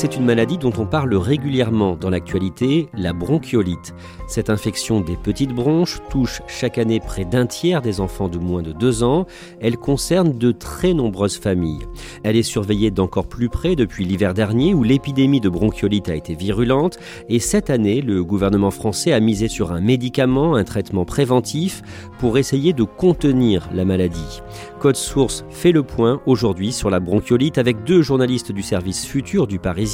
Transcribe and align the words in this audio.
C'est 0.00 0.16
une 0.16 0.24
maladie 0.24 0.56
dont 0.56 0.72
on 0.78 0.86
parle 0.86 1.14
régulièrement 1.14 1.94
dans 1.94 2.08
l'actualité, 2.08 2.88
la 2.94 3.12
bronchiolite. 3.12 3.94
Cette 4.28 4.48
infection 4.48 5.02
des 5.02 5.18
petites 5.18 5.52
bronches 5.52 5.98
touche 6.08 6.40
chaque 6.46 6.78
année 6.78 7.00
près 7.00 7.26
d'un 7.26 7.44
tiers 7.44 7.82
des 7.82 8.00
enfants 8.00 8.28
de 8.28 8.38
moins 8.38 8.62
de 8.62 8.72
2 8.72 9.02
ans. 9.02 9.26
Elle 9.60 9.76
concerne 9.76 10.38
de 10.38 10.52
très 10.52 10.94
nombreuses 10.94 11.36
familles. 11.36 11.86
Elle 12.22 12.36
est 12.36 12.42
surveillée 12.42 12.90
d'encore 12.90 13.26
plus 13.26 13.50
près 13.50 13.76
depuis 13.76 14.06
l'hiver 14.06 14.32
dernier 14.32 14.72
où 14.72 14.82
l'épidémie 14.82 15.38
de 15.40 15.50
bronchiolite 15.50 16.08
a 16.08 16.14
été 16.14 16.34
virulente. 16.34 16.98
Et 17.28 17.38
cette 17.38 17.68
année, 17.68 18.00
le 18.00 18.24
gouvernement 18.24 18.70
français 18.70 19.12
a 19.12 19.20
misé 19.20 19.48
sur 19.48 19.70
un 19.70 19.82
médicament, 19.82 20.54
un 20.54 20.64
traitement 20.64 21.04
préventif 21.04 21.82
pour 22.18 22.38
essayer 22.38 22.72
de 22.72 22.84
contenir 22.84 23.68
la 23.74 23.84
maladie. 23.84 24.40
Code 24.78 24.96
Source 24.96 25.44
fait 25.50 25.72
le 25.72 25.82
point 25.82 26.22
aujourd'hui 26.24 26.72
sur 26.72 26.88
la 26.88 27.00
bronchiolite 27.00 27.58
avec 27.58 27.84
deux 27.84 28.00
journalistes 28.00 28.50
du 28.50 28.62
service 28.62 29.04
futur 29.04 29.46
du 29.46 29.58
Parisien, 29.58 29.89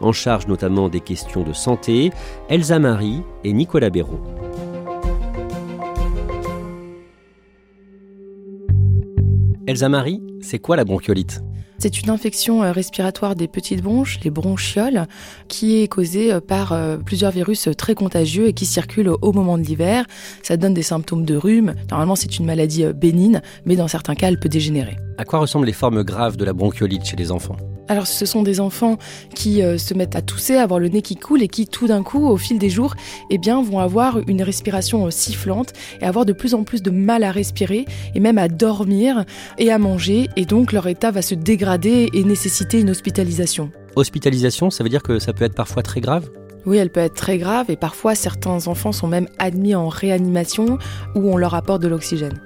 en 0.00 0.12
charge 0.12 0.46
notamment 0.46 0.88
des 0.88 1.00
questions 1.00 1.42
de 1.42 1.52
santé, 1.52 2.10
Elsa 2.48 2.78
Marie 2.78 3.22
et 3.44 3.52
Nicolas 3.52 3.90
Béraud. 3.90 4.20
Elsa 9.66 9.88
Marie, 9.88 10.20
c'est 10.40 10.58
quoi 10.58 10.76
la 10.76 10.84
bronchiolite? 10.84 11.40
C'est 11.78 12.00
une 12.00 12.10
infection 12.10 12.62
euh, 12.62 12.70
respiratoire 12.70 13.34
des 13.34 13.48
petites 13.48 13.82
bronches, 13.82 14.20
les 14.22 14.30
bronchioles, 14.30 15.06
qui 15.48 15.82
est 15.82 15.88
causée 15.88 16.32
euh, 16.32 16.40
par 16.40 16.72
euh, 16.72 16.96
plusieurs 16.96 17.32
virus 17.32 17.68
très 17.76 17.96
contagieux 17.96 18.46
et 18.46 18.52
qui 18.52 18.66
circulent 18.66 19.10
au 19.20 19.32
moment 19.32 19.58
de 19.58 19.64
l'hiver. 19.64 20.04
Ça 20.44 20.56
donne 20.56 20.74
des 20.74 20.84
symptômes 20.84 21.24
de 21.24 21.34
rhume. 21.34 21.74
Normalement, 21.90 22.14
c'est 22.14 22.38
une 22.38 22.46
maladie 22.46 22.84
bénigne, 22.94 23.40
mais 23.64 23.74
dans 23.74 23.88
certains 23.88 24.14
cas, 24.14 24.28
elle 24.28 24.38
peut 24.38 24.48
dégénérer. 24.48 24.96
À 25.18 25.24
quoi 25.24 25.40
ressemblent 25.40 25.66
les 25.66 25.72
formes 25.72 26.04
graves 26.04 26.36
de 26.36 26.44
la 26.44 26.52
bronchiolite 26.52 27.04
chez 27.04 27.16
les 27.16 27.32
enfants? 27.32 27.56
Alors 27.88 28.06
ce 28.06 28.26
sont 28.26 28.42
des 28.42 28.60
enfants 28.60 28.96
qui 29.34 29.60
se 29.60 29.94
mettent 29.94 30.16
à 30.16 30.22
tousser, 30.22 30.56
à 30.56 30.62
avoir 30.62 30.80
le 30.80 30.88
nez 30.88 31.02
qui 31.02 31.16
coule 31.16 31.42
et 31.42 31.48
qui 31.48 31.66
tout 31.66 31.86
d'un 31.86 32.02
coup, 32.02 32.26
au 32.26 32.36
fil 32.36 32.58
des 32.58 32.70
jours, 32.70 32.94
eh 33.30 33.38
bien, 33.38 33.62
vont 33.62 33.78
avoir 33.78 34.20
une 34.28 34.42
respiration 34.42 35.10
sifflante 35.10 35.72
et 36.00 36.04
avoir 36.04 36.24
de 36.24 36.32
plus 36.32 36.54
en 36.54 36.64
plus 36.64 36.82
de 36.82 36.90
mal 36.90 37.24
à 37.24 37.30
respirer 37.32 37.86
et 38.14 38.20
même 38.20 38.38
à 38.38 38.48
dormir 38.48 39.24
et 39.58 39.70
à 39.70 39.78
manger. 39.78 40.28
Et 40.36 40.44
donc 40.44 40.72
leur 40.72 40.86
état 40.86 41.10
va 41.10 41.22
se 41.22 41.34
dégrader 41.34 42.08
et 42.12 42.24
nécessiter 42.24 42.80
une 42.80 42.90
hospitalisation. 42.90 43.70
Hospitalisation, 43.96 44.70
ça 44.70 44.82
veut 44.82 44.90
dire 44.90 45.02
que 45.02 45.18
ça 45.18 45.32
peut 45.32 45.44
être 45.44 45.54
parfois 45.54 45.82
très 45.82 46.00
grave? 46.00 46.30
Oui, 46.64 46.78
elle 46.78 46.90
peut 46.90 47.00
être 47.00 47.14
très 47.14 47.38
grave 47.38 47.70
et 47.70 47.76
parfois 47.76 48.14
certains 48.14 48.68
enfants 48.68 48.92
sont 48.92 49.08
même 49.08 49.26
admis 49.38 49.74
en 49.74 49.88
réanimation 49.88 50.78
où 51.16 51.28
on 51.28 51.36
leur 51.36 51.54
apporte 51.54 51.82
de 51.82 51.88
l'oxygène. 51.88 52.40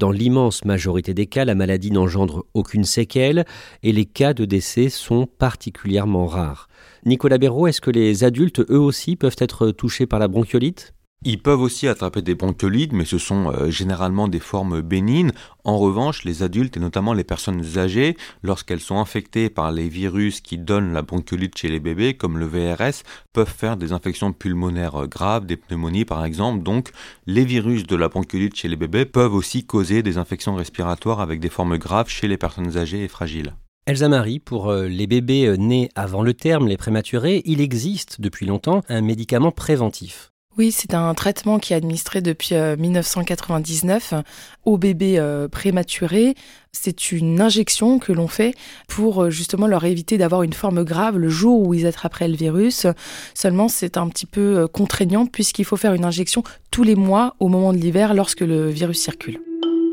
Dans 0.00 0.12
l'immense 0.12 0.64
majorité 0.64 1.12
des 1.12 1.26
cas, 1.26 1.44
la 1.44 1.54
maladie 1.54 1.90
n'engendre 1.90 2.46
aucune 2.54 2.84
séquelle 2.84 3.44
et 3.82 3.92
les 3.92 4.06
cas 4.06 4.32
de 4.32 4.46
décès 4.46 4.88
sont 4.88 5.26
particulièrement 5.26 6.26
rares. 6.26 6.68
Nicolas 7.04 7.36
Béraud, 7.36 7.66
est-ce 7.66 7.82
que 7.82 7.90
les 7.90 8.24
adultes, 8.24 8.60
eux 8.70 8.80
aussi, 8.80 9.14
peuvent 9.14 9.36
être 9.38 9.72
touchés 9.72 10.06
par 10.06 10.18
la 10.18 10.26
bronchiolite? 10.26 10.94
Ils 11.22 11.42
peuvent 11.42 11.60
aussi 11.60 11.86
attraper 11.86 12.22
des 12.22 12.34
bronchiolites, 12.34 12.92
mais 12.92 13.04
ce 13.04 13.18
sont 13.18 13.52
euh, 13.52 13.70
généralement 13.70 14.26
des 14.26 14.40
formes 14.40 14.80
bénignes. 14.80 15.32
En 15.64 15.76
revanche, 15.76 16.24
les 16.24 16.42
adultes 16.42 16.78
et 16.78 16.80
notamment 16.80 17.12
les 17.12 17.24
personnes 17.24 17.76
âgées, 17.76 18.16
lorsqu'elles 18.42 18.80
sont 18.80 18.98
infectées 18.98 19.50
par 19.50 19.70
les 19.70 19.88
virus 19.88 20.40
qui 20.40 20.56
donnent 20.56 20.94
la 20.94 21.02
bronchiolite 21.02 21.58
chez 21.58 21.68
les 21.68 21.78
bébés, 21.80 22.14
comme 22.14 22.38
le 22.38 22.46
VRS, 22.46 23.02
peuvent 23.34 23.52
faire 23.54 23.76
des 23.76 23.92
infections 23.92 24.32
pulmonaires 24.32 25.06
graves, 25.08 25.44
des 25.44 25.58
pneumonies 25.58 26.06
par 26.06 26.24
exemple. 26.24 26.62
Donc, 26.62 26.90
les 27.26 27.44
virus 27.44 27.86
de 27.86 27.96
la 27.96 28.08
bronchiolite 28.08 28.56
chez 28.56 28.68
les 28.68 28.76
bébés 28.76 29.04
peuvent 29.04 29.34
aussi 29.34 29.66
causer 29.66 30.02
des 30.02 30.16
infections 30.16 30.54
respiratoires 30.54 31.20
avec 31.20 31.40
des 31.40 31.50
formes 31.50 31.76
graves 31.76 32.08
chez 32.08 32.28
les 32.28 32.38
personnes 32.38 32.78
âgées 32.78 33.04
et 33.04 33.08
fragiles. 33.08 33.52
Elsa 33.86 34.08
Marie, 34.08 34.38
pour 34.38 34.70
euh, 34.70 34.88
les 34.88 35.06
bébés 35.06 35.46
euh, 35.46 35.56
nés 35.56 35.88
avant 35.94 36.22
le 36.22 36.32
terme, 36.32 36.68
les 36.68 36.76
prématurés, 36.76 37.42
il 37.44 37.60
existe 37.60 38.20
depuis 38.20 38.46
longtemps 38.46 38.82
un 38.88 39.00
médicament 39.00 39.50
préventif. 39.50 40.29
Oui, 40.58 40.72
c'est 40.72 40.94
un 40.94 41.14
traitement 41.14 41.60
qui 41.60 41.72
est 41.72 41.76
administré 41.76 42.20
depuis 42.20 42.56
1999 42.56 44.12
euh, 44.12 44.22
aux 44.64 44.78
bébés 44.78 45.18
euh, 45.18 45.46
prématurés. 45.46 46.34
C'est 46.72 47.12
une 47.12 47.40
injection 47.40 48.00
que 48.00 48.12
l'on 48.12 48.26
fait 48.26 48.54
pour 48.88 49.22
euh, 49.22 49.30
justement 49.30 49.68
leur 49.68 49.84
éviter 49.84 50.18
d'avoir 50.18 50.42
une 50.42 50.52
forme 50.52 50.82
grave 50.82 51.18
le 51.18 51.28
jour 51.28 51.66
où 51.66 51.72
ils 51.72 51.86
attraperaient 51.86 52.28
le 52.28 52.36
virus. 52.36 52.86
Seulement, 53.32 53.68
c'est 53.68 53.96
un 53.96 54.08
petit 54.08 54.26
peu 54.26 54.66
contraignant 54.66 55.24
puisqu'il 55.24 55.64
faut 55.64 55.76
faire 55.76 55.94
une 55.94 56.04
injection 56.04 56.42
tous 56.72 56.82
les 56.82 56.96
mois 56.96 57.36
au 57.38 57.46
moment 57.46 57.72
de 57.72 57.78
l'hiver 57.78 58.12
lorsque 58.12 58.40
le 58.40 58.70
virus 58.70 59.00
circule. 59.00 59.40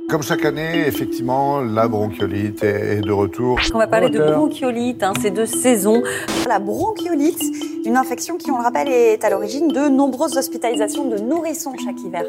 Comme 0.10 0.24
chaque 0.24 0.46
année, 0.46 0.88
effectivement, 0.88 1.60
la 1.60 1.90
bronchiolite 1.90 2.64
est 2.64 3.02
de 3.02 3.12
retour. 3.12 3.60
On 3.74 3.78
va 3.78 3.88
parler 3.88 4.10
de 4.10 4.20
bronchiolite, 4.20 5.04
hein, 5.04 5.12
c'est 5.22 5.32
de 5.32 5.44
saison. 5.46 6.02
La 6.48 6.60
bronchiolite, 6.60 7.44
une 7.86 7.98
infection 7.98 8.38
qui, 8.38 8.50
on 8.50 8.58
le 8.58 8.64
rappelle, 8.64 8.88
est 8.88 9.22
à 9.26 9.30
l'origine 9.30 9.68
de 9.68 9.90
nombreuses 9.90 10.38
hospitalisations 10.38 11.10
de 11.10 11.18
nourrissons 11.18 11.74
chaque 11.84 12.00
hiver. 12.06 12.24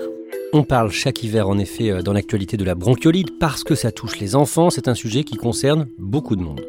On 0.54 0.62
parle 0.62 0.90
chaque 0.90 1.22
hiver, 1.22 1.46
en 1.46 1.58
effet, 1.58 1.90
euh, 1.90 2.02
dans 2.02 2.14
l'actualité 2.14 2.56
de 2.56 2.64
la 2.64 2.74
bronchiolite 2.74 3.38
parce 3.38 3.64
que 3.64 3.74
ça 3.74 3.92
touche 3.92 4.18
les 4.18 4.34
enfants. 4.34 4.70
C'est 4.70 4.88
un 4.88 4.94
sujet 4.94 5.22
qui 5.22 5.36
concerne 5.36 5.88
beaucoup 5.98 6.36
de 6.36 6.42
monde. 6.42 6.62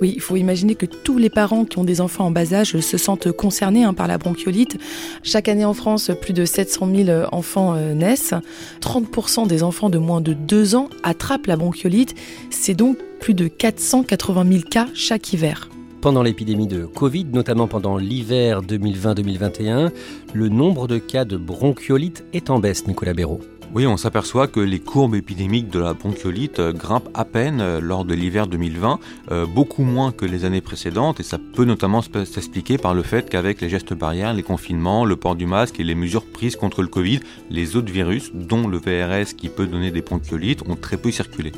Oui, 0.00 0.14
il 0.16 0.22
faut 0.22 0.36
imaginer 0.36 0.74
que 0.74 0.86
tous 0.86 1.18
les 1.18 1.28
parents 1.28 1.66
qui 1.66 1.78
ont 1.78 1.84
des 1.84 2.00
enfants 2.00 2.24
en 2.24 2.30
bas 2.30 2.54
âge 2.54 2.80
se 2.80 2.96
sentent 2.96 3.30
concernés 3.32 3.84
hein, 3.84 3.92
par 3.92 4.06
la 4.06 4.16
bronchiolite. 4.16 4.78
Chaque 5.22 5.48
année 5.48 5.66
en 5.66 5.74
France, 5.74 6.10
plus 6.18 6.32
de 6.32 6.46
700 6.46 6.88
000 6.94 7.26
enfants 7.30 7.74
euh, 7.74 7.92
naissent. 7.92 8.34
30% 8.80 9.46
des 9.46 9.62
enfants 9.62 9.90
de 9.90 9.98
moins 9.98 10.22
de 10.22 10.32
2 10.32 10.74
ans 10.74 10.88
attrapent 11.02 11.46
la 11.46 11.56
bronchiolite. 11.56 12.14
C'est 12.48 12.74
donc 12.74 12.96
plus 13.20 13.34
de 13.34 13.48
480 13.48 14.46
000 14.50 14.62
cas 14.70 14.86
chaque 14.94 15.34
hiver. 15.34 15.68
Pendant 16.06 16.22
l'épidémie 16.22 16.68
de 16.68 16.86
Covid, 16.86 17.24
notamment 17.32 17.66
pendant 17.66 17.96
l'hiver 17.96 18.62
2020-2021, 18.62 19.90
le 20.34 20.48
nombre 20.48 20.86
de 20.86 20.98
cas 20.98 21.24
de 21.24 21.36
bronchiolite 21.36 22.24
est 22.32 22.48
en 22.48 22.60
baisse, 22.60 22.86
Nicolas 22.86 23.12
Béraud. 23.12 23.40
Oui, 23.74 23.88
on 23.88 23.96
s'aperçoit 23.96 24.46
que 24.46 24.60
les 24.60 24.78
courbes 24.78 25.16
épidémiques 25.16 25.68
de 25.68 25.80
la 25.80 25.94
bronchiolite 25.94 26.60
euh, 26.60 26.72
grimpent 26.72 27.08
à 27.12 27.24
peine 27.24 27.60
euh, 27.60 27.80
lors 27.80 28.04
de 28.04 28.14
l'hiver 28.14 28.46
2020, 28.46 29.00
euh, 29.32 29.46
beaucoup 29.46 29.82
moins 29.82 30.12
que 30.12 30.24
les 30.24 30.44
années 30.44 30.60
précédentes, 30.60 31.18
et 31.18 31.24
ça 31.24 31.38
peut 31.38 31.64
notamment 31.64 32.02
s'expliquer 32.02 32.78
par 32.78 32.94
le 32.94 33.02
fait 33.02 33.28
qu'avec 33.28 33.60
les 33.60 33.68
gestes 33.68 33.92
barrières, 33.92 34.32
les 34.32 34.44
confinements, 34.44 35.04
le 35.04 35.16
port 35.16 35.34
du 35.34 35.46
masque 35.46 35.80
et 35.80 35.84
les 35.84 35.96
mesures 35.96 36.24
prises 36.24 36.54
contre 36.54 36.82
le 36.82 36.88
Covid, 36.88 37.18
les 37.50 37.74
autres 37.74 37.92
virus, 37.92 38.30
dont 38.32 38.68
le 38.68 38.78
VRS 38.78 39.34
qui 39.36 39.48
peut 39.48 39.66
donner 39.66 39.90
des 39.90 40.02
bronchiolites, 40.02 40.62
ont 40.68 40.76
très 40.76 40.98
peu 40.98 41.10
circulé. 41.10 41.50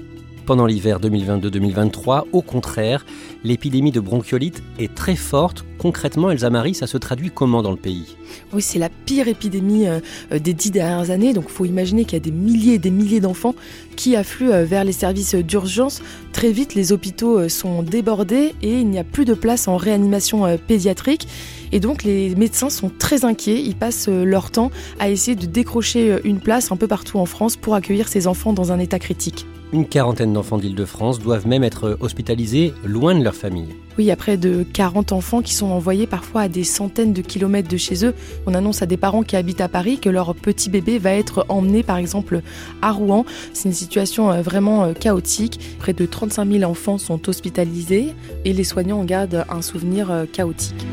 Pendant 0.48 0.64
l'hiver 0.64 0.98
2022-2023. 0.98 2.22
Au 2.32 2.40
contraire, 2.40 3.04
l'épidémie 3.44 3.92
de 3.92 4.00
bronchiolite 4.00 4.62
est 4.78 4.94
très 4.94 5.14
forte. 5.14 5.66
Concrètement, 5.76 6.30
Elsa 6.30 6.48
Marie, 6.48 6.72
ça 6.72 6.86
se 6.86 6.96
traduit 6.96 7.30
comment 7.30 7.62
dans 7.62 7.70
le 7.70 7.76
pays? 7.76 8.16
Oui, 8.54 8.62
c'est 8.62 8.78
la 8.78 8.88
pire 8.88 9.28
épidémie 9.28 9.86
euh, 9.86 10.00
des 10.32 10.54
dix 10.54 10.70
dernières 10.70 11.10
années. 11.10 11.34
Donc, 11.34 11.44
il 11.48 11.52
faut 11.52 11.66
imaginer 11.66 12.06
qu'il 12.06 12.14
y 12.14 12.16
a 12.16 12.24
des 12.24 12.30
milliers 12.30 12.74
et 12.74 12.78
des 12.78 12.90
milliers 12.90 13.20
d'enfants 13.20 13.54
qui 13.94 14.16
affluent 14.16 14.50
euh, 14.50 14.64
vers 14.64 14.84
les 14.84 14.92
services 14.92 15.34
d'urgence. 15.34 16.00
Très 16.32 16.50
vite, 16.50 16.74
les 16.74 16.92
hôpitaux 16.92 17.40
euh, 17.40 17.50
sont 17.50 17.82
débordés 17.82 18.54
et 18.62 18.80
il 18.80 18.88
n'y 18.88 18.98
a 18.98 19.04
plus 19.04 19.26
de 19.26 19.34
place 19.34 19.68
en 19.68 19.76
réanimation 19.76 20.58
pédiatrique. 20.66 21.28
Et 21.72 21.80
donc 21.80 22.04
les 22.04 22.34
médecins 22.36 22.70
sont 22.70 22.90
très 22.98 23.26
inquiets, 23.26 23.60
ils 23.60 23.76
passent 23.76 24.08
leur 24.08 24.50
temps 24.50 24.70
à 24.98 25.10
essayer 25.10 25.34
de 25.34 25.44
décrocher 25.44 26.18
une 26.24 26.40
place 26.40 26.72
un 26.72 26.76
peu 26.76 26.86
partout 26.86 27.18
en 27.18 27.26
France 27.26 27.56
pour 27.56 27.74
accueillir 27.74 28.08
ces 28.08 28.26
enfants 28.26 28.54
dans 28.54 28.72
un 28.72 28.78
état 28.78 28.98
critique. 28.98 29.44
Une 29.70 29.86
quarantaine 29.86 30.32
d'enfants 30.32 30.56
d'Île-de-France 30.56 31.18
doivent 31.18 31.46
même 31.46 31.62
être 31.62 31.98
hospitalisés 32.00 32.72
loin 32.84 33.14
de 33.14 33.22
leur 33.22 33.34
famille. 33.34 33.68
Oui, 33.98 34.04
il 34.04 34.06
y 34.06 34.10
a 34.10 34.16
près 34.16 34.38
de 34.38 34.64
40 34.72 35.12
enfants 35.12 35.42
qui 35.42 35.52
sont 35.52 35.66
envoyés 35.66 36.06
parfois 36.06 36.42
à 36.42 36.48
des 36.48 36.64
centaines 36.64 37.12
de 37.12 37.20
kilomètres 37.20 37.68
de 37.68 37.76
chez 37.76 38.06
eux. 38.06 38.14
On 38.46 38.54
annonce 38.54 38.80
à 38.80 38.86
des 38.86 38.96
parents 38.96 39.22
qui 39.22 39.36
habitent 39.36 39.60
à 39.60 39.68
Paris 39.68 39.98
que 39.98 40.08
leur 40.08 40.34
petit 40.34 40.70
bébé 40.70 40.98
va 40.98 41.12
être 41.12 41.44
emmené 41.50 41.82
par 41.82 41.98
exemple 41.98 42.40
à 42.80 42.92
Rouen. 42.92 43.26
C'est 43.52 43.68
une 43.68 43.74
situation 43.74 44.30
euh, 44.30 44.40
vraiment 44.40 44.84
euh, 44.84 44.92
chaotique. 44.94 45.60
Près 45.78 45.92
de 45.92 46.06
35 46.06 46.50
000 46.50 46.70
enfants 46.70 46.96
sont 46.96 47.28
hospitalisés 47.28 48.14
et 48.46 48.54
les 48.54 48.64
soignants 48.64 49.00
en 49.00 49.04
gardent 49.04 49.44
un 49.50 49.60
souvenir 49.60 50.10
euh, 50.10 50.24
chaotique. 50.32 50.86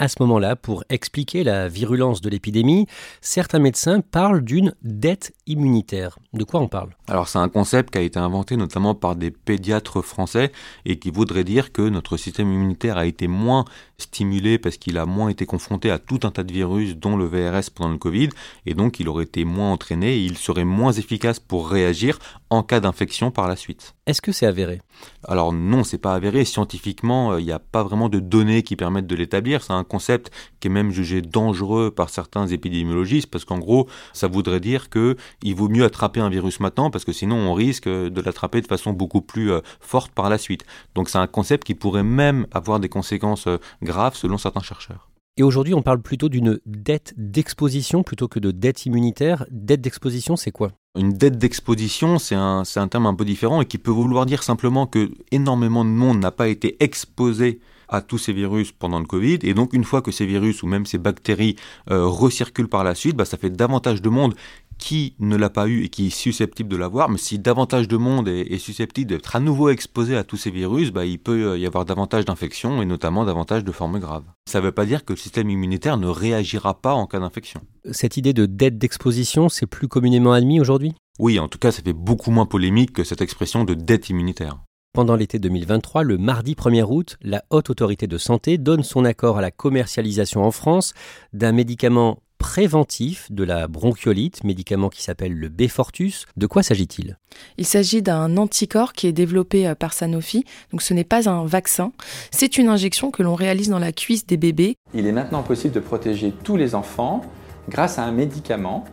À 0.00 0.08
ce 0.08 0.14
moment-là, 0.20 0.56
pour 0.56 0.82
expliquer 0.88 1.44
la 1.44 1.68
virulence 1.68 2.22
de 2.22 2.30
l'épidémie, 2.30 2.86
certains 3.20 3.58
médecins 3.58 4.00
parlent 4.00 4.40
d'une 4.40 4.74
dette 4.82 5.34
immunitaire. 5.46 6.18
De 6.32 6.42
quoi 6.42 6.60
on 6.60 6.68
parle? 6.68 6.96
Alors 7.06 7.28
c'est 7.28 7.36
un 7.36 7.50
concept 7.50 7.90
qui 7.90 7.98
a 7.98 8.00
été 8.00 8.18
inventé 8.18 8.56
notamment 8.56 8.94
par 8.94 9.14
des 9.14 9.30
pédiatres 9.30 10.00
français 10.00 10.52
et 10.86 10.98
qui 10.98 11.10
voudrait 11.10 11.44
dire 11.44 11.70
que 11.70 11.82
notre 11.82 12.16
système 12.16 12.50
immunitaire 12.50 12.96
a 12.96 13.04
été 13.04 13.28
moins 13.28 13.66
stimulé 13.98 14.58
parce 14.58 14.78
qu'il 14.78 14.96
a 14.96 15.04
moins 15.04 15.28
été 15.28 15.44
confronté 15.44 15.90
à 15.90 15.98
tout 15.98 16.20
un 16.22 16.30
tas 16.30 16.44
de 16.44 16.52
virus 16.52 16.96
dont 16.96 17.18
le 17.18 17.26
VRS 17.26 17.70
pendant 17.74 17.90
le 17.90 17.98
Covid 17.98 18.30
et 18.64 18.72
donc 18.72 19.00
il 19.00 19.08
aurait 19.08 19.24
été 19.24 19.44
moins 19.44 19.72
entraîné 19.72 20.14
et 20.14 20.24
il 20.24 20.38
serait 20.38 20.64
moins 20.64 20.92
efficace 20.92 21.40
pour 21.40 21.68
réagir 21.68 22.18
en 22.48 22.62
cas 22.62 22.80
d'infection 22.80 23.30
par 23.30 23.48
la 23.48 23.56
suite. 23.56 23.94
Est-ce 24.06 24.22
que 24.22 24.32
c'est 24.32 24.46
avéré? 24.46 24.80
Alors 25.24 25.52
non, 25.52 25.84
c'est 25.84 25.98
pas 25.98 26.14
avéré. 26.14 26.44
Scientifiquement, 26.44 27.32
euh, 27.32 27.40
il 27.40 27.46
n'y 27.46 27.52
a 27.52 27.60
pas 27.60 27.82
vraiment 27.82 28.08
de 28.08 28.18
données 28.18 28.62
qui 28.62 28.74
permettent 28.74 29.06
de 29.06 29.14
l'établir. 29.14 29.62
C'est 29.62 29.72
un 29.72 29.84
concept 29.90 30.30
qui 30.60 30.68
est 30.68 30.70
même 30.70 30.90
jugé 30.90 31.20
dangereux 31.20 31.90
par 31.90 32.08
certains 32.08 32.46
épidémiologistes 32.46 33.28
parce 33.30 33.44
qu'en 33.44 33.58
gros, 33.58 33.88
ça 34.14 34.28
voudrait 34.28 34.60
dire 34.60 34.88
que 34.88 35.16
il 35.42 35.54
vaut 35.54 35.68
mieux 35.68 35.84
attraper 35.84 36.20
un 36.20 36.30
virus 36.30 36.60
maintenant 36.60 36.90
parce 36.90 37.04
que 37.04 37.12
sinon 37.12 37.36
on 37.36 37.52
risque 37.52 37.88
de 37.88 38.20
l'attraper 38.22 38.60
de 38.62 38.66
façon 38.66 38.92
beaucoup 38.92 39.20
plus 39.20 39.52
euh, 39.52 39.60
forte 39.80 40.12
par 40.12 40.30
la 40.30 40.38
suite. 40.38 40.64
Donc 40.94 41.08
c'est 41.10 41.18
un 41.18 41.26
concept 41.26 41.64
qui 41.64 41.74
pourrait 41.74 42.02
même 42.02 42.46
avoir 42.52 42.80
des 42.80 42.88
conséquences 42.88 43.46
euh, 43.46 43.58
graves 43.82 44.14
selon 44.14 44.38
certains 44.38 44.62
chercheurs. 44.62 45.10
Et 45.36 45.42
aujourd'hui, 45.42 45.74
on 45.74 45.82
parle 45.82 46.02
plutôt 46.02 46.28
d'une 46.28 46.60
dette 46.66 47.14
d'exposition 47.16 48.02
plutôt 48.02 48.28
que 48.28 48.38
de 48.38 48.50
dette 48.50 48.84
immunitaire. 48.84 49.46
Dette 49.50 49.80
d'exposition, 49.80 50.36
c'est 50.36 50.50
quoi? 50.50 50.72
Une 50.98 51.12
dette 51.12 51.38
d'exposition, 51.38 52.18
c'est 52.18 52.34
un, 52.34 52.62
un 52.76 52.88
terme 52.88 53.06
un 53.06 53.14
peu 53.14 53.24
différent 53.24 53.62
et 53.62 53.64
qui 53.64 53.78
peut 53.78 53.90
vouloir 53.90 54.26
dire 54.26 54.42
simplement 54.42 54.86
que 54.86 55.10
énormément 55.30 55.84
de 55.84 55.90
monde 55.90 56.18
n'a 56.18 56.32
pas 56.32 56.48
été 56.48 56.76
exposé 56.82 57.60
à 57.90 58.00
tous 58.00 58.18
ces 58.18 58.32
virus 58.32 58.72
pendant 58.72 58.98
le 58.98 59.04
Covid. 59.04 59.40
Et 59.42 59.52
donc, 59.52 59.74
une 59.74 59.84
fois 59.84 60.00
que 60.00 60.10
ces 60.10 60.24
virus 60.24 60.62
ou 60.62 60.66
même 60.66 60.86
ces 60.86 60.98
bactéries 60.98 61.56
euh, 61.90 62.06
recirculent 62.06 62.68
par 62.68 62.84
la 62.84 62.94
suite, 62.94 63.16
bah, 63.16 63.24
ça 63.24 63.36
fait 63.36 63.50
davantage 63.50 64.00
de 64.00 64.08
monde 64.08 64.34
qui 64.78 65.14
ne 65.18 65.36
l'a 65.36 65.50
pas 65.50 65.68
eu 65.68 65.84
et 65.84 65.88
qui 65.90 66.06
est 66.06 66.10
susceptible 66.10 66.70
de 66.70 66.76
l'avoir, 66.76 67.10
mais 67.10 67.18
si 67.18 67.38
davantage 67.38 67.86
de 67.86 67.98
monde 67.98 68.28
est, 68.28 68.58
susceptible 68.58 69.10
d'être 69.10 69.36
à 69.36 69.40
nouveau 69.40 69.68
exposé 69.68 70.16
à 70.16 70.24
tous 70.24 70.38
ces 70.38 70.50
virus, 70.50 70.90
bah, 70.90 71.04
il 71.04 71.18
peut 71.18 71.58
y 71.58 71.66
avoir 71.66 71.84
davantage 71.84 72.24
d'infections 72.24 72.80
et 72.80 72.86
notamment 72.86 73.26
davantage 73.26 73.62
de 73.62 73.72
formes 73.72 73.98
graves. 73.98 74.24
Ça 74.46 74.60
ne 74.60 74.64
veut 74.64 74.72
pas 74.72 74.86
dire 74.86 75.04
que 75.04 75.12
le 75.12 75.18
système 75.18 75.50
immunitaire 75.50 75.98
ne 75.98 76.06
réagira 76.06 76.80
pas 76.80 76.94
en 76.94 77.06
cas 77.06 77.20
d'infection. 77.20 77.60
Cette 77.90 78.16
idée 78.16 78.32
de 78.32 78.46
dette 78.46 78.78
d'exposition, 78.78 79.50
c'est 79.50 79.66
plus 79.66 79.86
communément 79.86 80.32
admis 80.32 80.60
aujourd'hui? 80.60 80.94
Oui, 81.18 81.38
en 81.38 81.48
tout 81.48 81.58
cas, 81.58 81.70
ça 81.70 81.82
fait 81.82 81.92
beaucoup 81.92 82.30
moins 82.30 82.46
polémique 82.46 82.94
que 82.94 83.04
cette 83.04 83.20
expression 83.20 83.64
de 83.64 83.74
dette 83.74 84.08
immunitaire. 84.08 84.58
Pendant 84.92 85.14
l'été 85.14 85.38
2023, 85.38 86.02
le 86.02 86.18
mardi 86.18 86.54
1er 86.54 86.82
août, 86.82 87.16
la 87.22 87.44
Haute 87.50 87.70
Autorité 87.70 88.08
de 88.08 88.18
Santé 88.18 88.58
donne 88.58 88.82
son 88.82 89.04
accord 89.04 89.38
à 89.38 89.40
la 89.40 89.52
commercialisation 89.52 90.42
en 90.42 90.50
France 90.50 90.94
d'un 91.32 91.52
médicament 91.52 92.18
préventif 92.38 93.30
de 93.30 93.44
la 93.44 93.68
bronchiolite, 93.68 94.42
médicament 94.42 94.88
qui 94.88 95.04
s'appelle 95.04 95.32
le 95.32 95.48
Befortus. 95.48 96.26
De 96.36 96.48
quoi 96.48 96.64
s'agit-il? 96.64 97.18
Il 97.56 97.66
s'agit 97.66 98.02
d'un 98.02 98.36
anticorps 98.36 98.92
qui 98.92 99.06
est 99.06 99.12
développé 99.12 99.68
euh, 99.68 99.76
par 99.76 99.92
Sanofi, 99.92 100.44
donc 100.72 100.82
ce 100.82 100.92
n'est 100.92 101.04
pas 101.04 101.30
un 101.30 101.46
vaccin, 101.46 101.92
c'est 102.32 102.58
une 102.58 102.68
injection 102.68 103.12
que 103.12 103.22
l'on 103.22 103.36
réalise 103.36 103.68
dans 103.68 103.78
la 103.78 103.92
cuisse 103.92 104.26
des 104.26 104.38
bébés. 104.38 104.74
Il 104.92 105.06
est 105.06 105.12
maintenant 105.12 105.44
possible 105.44 105.72
de 105.72 105.80
protéger 105.80 106.32
tous 106.42 106.56
les 106.56 106.74
enfants 106.74 107.20
grâce 107.68 108.00
à 108.00 108.02
un 108.02 108.10
médicament 108.10 108.84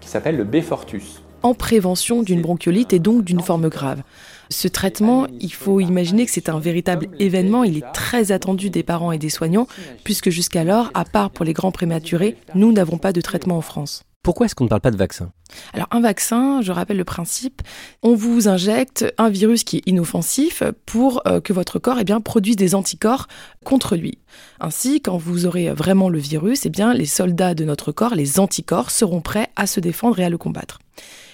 qui 0.00 0.10
s'appelle 0.10 0.36
le 0.36 0.44
Befortus. 0.44 1.22
En 1.42 1.54
prévention 1.54 2.22
d'une 2.22 2.42
bronchiolite 2.42 2.92
et 2.92 2.98
donc 2.98 3.24
d'une 3.24 3.40
forme 3.40 3.68
grave. 3.68 4.02
Ce 4.50 4.68
traitement, 4.68 5.26
il 5.40 5.52
faut 5.52 5.80
imaginer 5.80 6.24
que 6.24 6.32
c'est 6.32 6.48
un 6.48 6.58
véritable 6.58 7.08
événement. 7.18 7.64
Il 7.64 7.78
est 7.78 7.92
très 7.92 8.32
attendu 8.32 8.70
des 8.70 8.82
parents 8.82 9.12
et 9.12 9.18
des 9.18 9.30
soignants, 9.30 9.66
puisque 10.04 10.30
jusqu'alors, 10.30 10.90
à 10.94 11.04
part 11.04 11.30
pour 11.30 11.44
les 11.44 11.52
grands 11.52 11.72
prématurés, 11.72 12.36
nous 12.54 12.72
n'avons 12.72 12.98
pas 12.98 13.12
de 13.12 13.20
traitement 13.20 13.56
en 13.58 13.62
France. 13.62 14.02
Pourquoi 14.26 14.46
est-ce 14.46 14.56
qu'on 14.56 14.64
ne 14.64 14.68
parle 14.68 14.80
pas 14.80 14.90
de 14.90 14.96
vaccin? 14.96 15.30
Alors 15.72 15.86
un 15.92 16.00
vaccin, 16.00 16.60
je 16.60 16.72
rappelle 16.72 16.96
le 16.96 17.04
principe, 17.04 17.62
on 18.02 18.16
vous 18.16 18.48
injecte 18.48 19.04
un 19.18 19.28
virus 19.28 19.62
qui 19.62 19.76
est 19.76 19.86
inoffensif 19.86 20.64
pour 20.84 21.22
euh, 21.28 21.40
que 21.40 21.52
votre 21.52 21.78
corps 21.78 21.98
eh 22.00 22.04
bien, 22.04 22.20
produise 22.20 22.56
des 22.56 22.74
anticorps 22.74 23.28
contre 23.64 23.94
lui. 23.94 24.18
Ainsi, 24.58 25.00
quand 25.00 25.16
vous 25.16 25.46
aurez 25.46 25.70
vraiment 25.70 26.08
le 26.08 26.18
virus, 26.18 26.66
eh 26.66 26.70
bien, 26.70 26.92
les 26.92 27.06
soldats 27.06 27.54
de 27.54 27.64
notre 27.64 27.92
corps, 27.92 28.16
les 28.16 28.40
anticorps, 28.40 28.90
seront 28.90 29.20
prêts 29.20 29.46
à 29.54 29.68
se 29.68 29.78
défendre 29.78 30.18
et 30.18 30.24
à 30.24 30.28
le 30.28 30.38
combattre. 30.38 30.80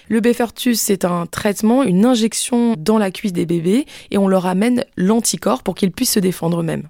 Le 0.09 0.19
Befertus, 0.19 0.79
c'est 0.79 1.05
un 1.05 1.25
traitement, 1.25 1.83
une 1.83 2.05
injection 2.05 2.75
dans 2.77 2.97
la 2.97 3.09
cuisse 3.09 3.31
des 3.31 3.45
bébés 3.45 3.85
et 4.11 4.17
on 4.17 4.27
leur 4.27 4.45
amène 4.45 4.83
l'anticorps 4.97 5.63
pour 5.63 5.75
qu'ils 5.75 5.91
puissent 5.91 6.13
se 6.13 6.19
défendre 6.19 6.59
eux-mêmes. 6.59 6.89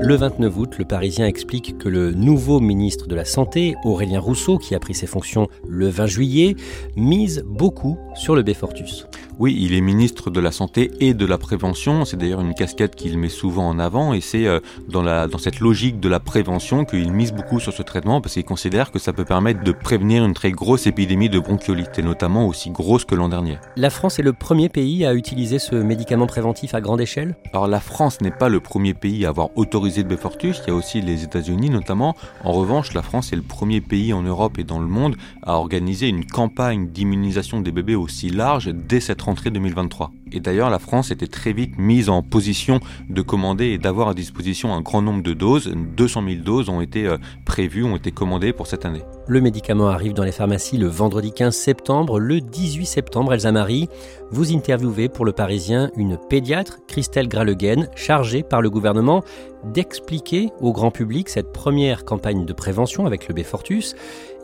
Le 0.00 0.14
29 0.14 0.56
août, 0.56 0.74
le 0.78 0.84
Parisien 0.84 1.26
explique 1.26 1.76
que 1.78 1.88
le 1.88 2.12
nouveau 2.12 2.60
ministre 2.60 3.06
de 3.06 3.14
la 3.14 3.24
Santé, 3.24 3.74
Aurélien 3.84 4.20
Rousseau, 4.20 4.58
qui 4.58 4.74
a 4.74 4.80
pris 4.80 4.94
ses 4.94 5.06
fonctions 5.06 5.48
le 5.68 5.88
20 5.88 6.06
juillet, 6.06 6.56
mise 6.96 7.44
beaucoup 7.46 7.98
sur 8.14 8.34
le 8.34 8.42
Befortus. 8.42 9.06
Oui, 9.40 9.56
il 9.60 9.72
est 9.72 9.80
ministre 9.80 10.30
de 10.30 10.40
la 10.40 10.50
Santé 10.50 10.90
et 10.98 11.14
de 11.14 11.24
la 11.24 11.38
Prévention. 11.38 12.04
C'est 12.04 12.16
d'ailleurs 12.16 12.40
une 12.40 12.54
casquette 12.54 12.96
qu'il 12.96 13.16
met 13.18 13.28
souvent 13.28 13.68
en 13.68 13.78
avant 13.78 14.12
et 14.12 14.20
c'est 14.20 14.48
euh, 14.48 14.58
dans, 14.88 15.00
la, 15.00 15.28
dans 15.28 15.38
cette 15.38 15.60
logique 15.60 16.00
de 16.00 16.08
la 16.08 16.18
prévention 16.18 16.84
qu'il 16.84 17.12
mise 17.12 17.32
beaucoup 17.32 17.60
sur 17.60 17.72
ce 17.72 17.84
traitement 17.84 18.20
parce 18.20 18.34
qu'il 18.34 18.42
considère 18.42 18.90
que 18.90 18.98
ça 18.98 19.12
peut 19.12 19.24
permettre 19.24 19.62
de 19.62 19.70
prévenir 19.70 20.24
une 20.24 20.34
très 20.34 20.50
grosse 20.50 20.88
épidémie 20.88 21.28
de 21.28 21.38
bronchiolite 21.38 21.96
et 22.00 22.02
notamment 22.02 22.48
aussi 22.48 22.70
grosse 22.70 23.04
que 23.04 23.14
l'an 23.14 23.28
dernier. 23.28 23.58
La 23.76 23.90
France 23.90 24.18
est 24.18 24.24
le 24.24 24.32
premier 24.32 24.68
pays 24.68 25.06
à 25.06 25.14
utiliser 25.14 25.60
ce 25.60 25.76
médicament 25.76 26.26
préventif 26.26 26.74
à 26.74 26.80
grande 26.80 27.00
échelle? 27.00 27.36
Alors 27.52 27.68
la 27.68 27.78
France 27.78 28.20
n'est 28.20 28.32
pas 28.32 28.48
le 28.48 28.58
premier 28.58 28.92
pays 28.92 29.24
à 29.24 29.28
avoir 29.28 29.56
autorisé 29.56 30.02
le 30.02 30.08
Befortus, 30.08 30.62
il 30.66 30.70
y 30.70 30.72
a 30.72 30.74
aussi 30.74 31.00
les 31.00 31.22
États-Unis 31.22 31.70
notamment. 31.70 32.16
En 32.42 32.50
revanche, 32.50 32.92
la 32.92 33.02
France 33.02 33.32
est 33.32 33.36
le 33.36 33.42
premier 33.42 33.80
pays 33.80 34.12
en 34.12 34.22
Europe 34.22 34.58
et 34.58 34.64
dans 34.64 34.80
le 34.80 34.88
monde 34.88 35.14
à 35.44 35.52
organiser 35.54 36.08
une 36.08 36.24
campagne 36.24 36.88
d'immunisation 36.88 37.60
des 37.60 37.70
bébés 37.70 37.94
aussi 37.94 38.30
large 38.30 38.74
dès 38.74 38.98
cette 38.98 39.27
rentrée 39.28 39.50
2023. 39.50 40.10
Et 40.32 40.40
d'ailleurs, 40.40 40.70
la 40.70 40.78
France 40.78 41.10
était 41.10 41.26
très 41.26 41.52
vite 41.52 41.78
mise 41.78 42.08
en 42.08 42.22
position 42.22 42.80
de 43.08 43.22
commander 43.22 43.66
et 43.66 43.78
d'avoir 43.78 44.08
à 44.08 44.14
disposition 44.14 44.72
un 44.74 44.80
grand 44.80 45.02
nombre 45.02 45.22
de 45.22 45.32
doses. 45.32 45.72
200 45.96 46.22
000 46.28 46.42
doses 46.42 46.68
ont 46.68 46.80
été 46.80 47.06
euh, 47.06 47.18
prévues, 47.44 47.84
ont 47.84 47.96
été 47.96 48.10
commandées 48.10 48.52
pour 48.52 48.66
cette 48.66 48.84
année. 48.84 49.02
Le 49.26 49.40
médicament 49.40 49.88
arrive 49.88 50.14
dans 50.14 50.24
les 50.24 50.32
pharmacies 50.32 50.78
le 50.78 50.86
vendredi 50.86 51.32
15 51.32 51.54
septembre. 51.54 52.18
Le 52.18 52.40
18 52.40 52.86
septembre, 52.86 53.34
Elsa 53.34 53.52
Marie, 53.52 53.88
vous 54.30 54.54
interviewez 54.54 55.08
pour 55.08 55.24
le 55.24 55.32
Parisien 55.32 55.90
une 55.96 56.16
pédiatre, 56.16 56.78
Christelle 56.86 57.28
Graleguen, 57.28 57.88
chargée 57.94 58.42
par 58.42 58.62
le 58.62 58.70
gouvernement 58.70 59.22
d'expliquer 59.64 60.50
au 60.60 60.72
grand 60.72 60.90
public 60.90 61.28
cette 61.28 61.52
première 61.52 62.04
campagne 62.04 62.44
de 62.44 62.52
prévention 62.52 63.06
avec 63.06 63.28
le 63.28 63.34
Befortus 63.34 63.94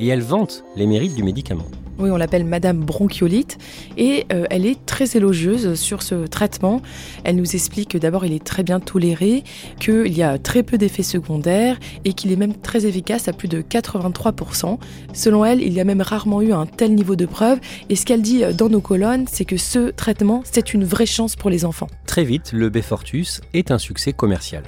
et 0.00 0.08
elle 0.08 0.22
vante 0.22 0.64
les 0.76 0.86
mérites 0.86 1.14
du 1.14 1.22
médicament. 1.22 1.66
Oui, 1.98 2.10
on 2.10 2.16
l'appelle 2.16 2.44
Madame 2.44 2.78
Bronchiolite 2.78 3.56
et 3.96 4.26
euh, 4.32 4.46
elle 4.50 4.66
est 4.66 4.84
très 4.84 5.16
élogieuse 5.16 5.73
sur 5.74 6.02
ce 6.02 6.26
traitement. 6.26 6.82
Elle 7.24 7.36
nous 7.36 7.54
explique 7.54 7.90
que 7.90 7.98
d'abord 7.98 8.24
il 8.24 8.32
est 8.32 8.44
très 8.44 8.62
bien 8.62 8.80
toléré, 8.80 9.44
qu'il 9.80 10.16
y 10.16 10.22
a 10.22 10.38
très 10.38 10.62
peu 10.62 10.78
d'effets 10.78 11.02
secondaires 11.02 11.78
et 12.04 12.12
qu'il 12.12 12.32
est 12.32 12.36
même 12.36 12.54
très 12.54 12.86
efficace 12.86 13.28
à 13.28 13.32
plus 13.32 13.48
de 13.48 13.62
83%. 13.62 14.78
Selon 15.12 15.44
elle, 15.44 15.60
il 15.60 15.72
y 15.72 15.80
a 15.80 15.84
même 15.84 16.02
rarement 16.02 16.42
eu 16.42 16.52
un 16.52 16.66
tel 16.66 16.94
niveau 16.94 17.16
de 17.16 17.26
preuve 17.26 17.58
et 17.88 17.96
ce 17.96 18.04
qu'elle 18.04 18.22
dit 18.22 18.44
euh, 18.44 18.52
dans 18.52 18.68
nos 18.68 18.80
colonnes, 18.80 19.26
c'est 19.30 19.44
que 19.44 19.56
ce 19.56 19.90
traitement, 19.90 20.42
c'est 20.44 20.74
une 20.74 20.84
vraie 20.84 21.06
chance 21.06 21.36
pour 21.36 21.50
les 21.50 21.64
enfants. 21.64 21.88
Très 22.06 22.24
vite, 22.24 22.52
le 22.52 22.68
Befortus 22.68 23.40
est 23.52 23.70
un 23.70 23.78
succès 23.78 24.12
commercial. 24.12 24.62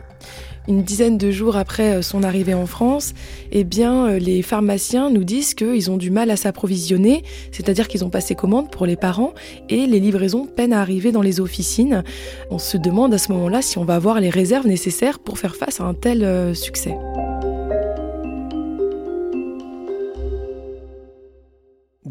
Une 0.68 0.82
dizaine 0.82 1.16
de 1.16 1.30
jours 1.30 1.56
après 1.56 2.02
son 2.02 2.24
arrivée 2.24 2.54
en 2.54 2.66
France, 2.66 3.14
eh 3.52 3.62
bien, 3.62 4.18
les 4.18 4.42
pharmaciens 4.42 5.10
nous 5.10 5.22
disent 5.22 5.54
qu'ils 5.54 5.90
ont 5.92 5.96
du 5.96 6.10
mal 6.10 6.28
à 6.30 6.36
s'approvisionner, 6.36 7.22
c'est-à-dire 7.52 7.86
qu'ils 7.86 8.04
ont 8.04 8.10
passé 8.10 8.34
commande 8.34 8.70
pour 8.70 8.84
les 8.84 8.96
parents 8.96 9.32
et 9.68 9.86
les 9.86 10.00
livraisons 10.00 10.46
peinent 10.46 10.72
à 10.72 10.80
arriver 10.80 11.12
dans 11.12 11.22
les 11.22 11.40
officines. 11.40 12.02
On 12.50 12.58
se 12.58 12.76
demande 12.76 13.14
à 13.14 13.18
ce 13.18 13.30
moment-là 13.32 13.62
si 13.62 13.78
on 13.78 13.84
va 13.84 13.94
avoir 13.94 14.18
les 14.18 14.30
réserves 14.30 14.66
nécessaires 14.66 15.20
pour 15.20 15.38
faire 15.38 15.54
face 15.54 15.80
à 15.80 15.84
un 15.84 15.94
tel 15.94 16.56
succès. 16.56 16.96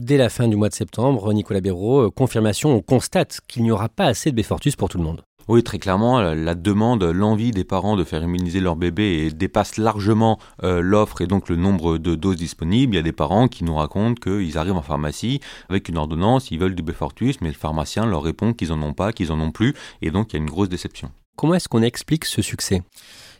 Dès 0.06 0.18
la 0.18 0.30
fin 0.30 0.50
du 0.50 0.56
mois 0.56 0.70
de 0.70 0.76
septembre, 0.76 1.34
Nicolas 1.34 1.62
Béraud, 1.62 2.08
euh, 2.08 2.12
confirmation, 2.12 2.70
on 2.76 2.82
constate 2.82 3.40
qu'il 3.48 3.64
n'y 3.64 3.72
aura 3.72 3.90
pas 3.90 4.06
assez 4.06 4.30
de 4.30 4.36
Befortus 4.36 4.76
pour 4.76 4.88
tout 4.88 4.98
le 4.98 5.04
monde. 5.04 5.24
Oui, 5.48 5.62
très 5.62 5.78
clairement, 5.78 6.22
la 6.22 6.56
demande, 6.56 7.04
l'envie 7.04 7.52
des 7.52 7.64
parents 7.64 7.96
de 7.96 8.04
faire 8.04 8.24
immuniser 8.24 8.60
leur 8.60 8.76
bébé 8.76 9.30
dépasse 9.30 9.78
largement 9.78 10.40
euh, 10.64 10.82
l'offre 10.82 11.22
et 11.22 11.28
donc 11.28 11.50
le 11.50 11.56
nombre 11.56 12.00
de 12.00 12.16
doses 12.16 12.38
disponibles. 12.38 12.96
Il 12.96 12.98
y 12.98 13.00
a 13.00 13.04
des 13.04 13.12
parents 13.12 13.48
qui 13.48 13.64
nous 13.64 13.76
racontent 13.76 14.16
qu'ils 14.16 14.58
arrivent 14.58 14.76
en 14.76 14.82
pharmacie 14.82 15.42
avec 15.70 15.88
une 15.88 16.00
ordonnance, 16.00 16.50
ils 16.50 16.58
veulent 16.58 16.74
du 16.74 16.82
Befortus, 16.82 17.42
mais 17.42 17.50
le 17.50 17.54
pharmacien 17.54 18.08
leur 18.08 18.24
répond 18.24 18.54
qu'ils 18.54 18.74
en 18.74 18.82
ont 18.82 18.94
pas, 18.94 19.14
qu'ils 19.14 19.32
en 19.32 19.40
ont 19.40 19.52
plus, 19.52 19.76
et 20.02 20.10
donc 20.10 20.34
il 20.34 20.38
y 20.38 20.40
a 20.40 20.42
une 20.42 20.50
grosse 20.50 20.70
déception. 20.70 21.12
Comment 21.36 21.54
est-ce 21.54 21.70
qu'on 21.70 21.84
explique 21.84 22.26
ce 22.26 22.42
succès? 22.42 22.82